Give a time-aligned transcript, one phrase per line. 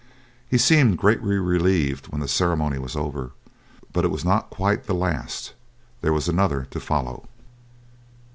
[0.49, 3.33] He seemed greatly relieved when the ceremony was over,
[3.93, 5.53] but it was not quite the last,
[6.01, 7.27] there was another to follow.